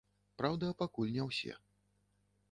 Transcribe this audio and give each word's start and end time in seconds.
Праўда, 0.41 0.69
пакуль 0.79 1.13
не 1.17 1.25
ўсе. 1.27 1.53